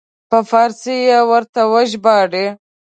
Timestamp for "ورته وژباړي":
1.31-2.47